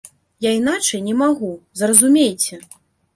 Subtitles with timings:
[0.45, 1.49] Я іначай не магу,
[1.83, 2.59] зразумейце.